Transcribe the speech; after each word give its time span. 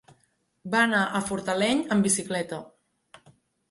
Va 0.75 0.81
anar 0.85 1.03
a 1.05 1.23
Fortaleny 1.29 1.87
amb 1.97 2.11
bicicleta. 2.11 2.63